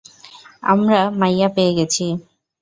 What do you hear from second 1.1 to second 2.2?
মাইয়া পেয়ে গেছি।